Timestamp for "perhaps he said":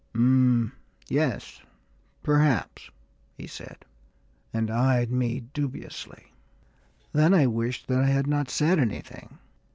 2.23-3.85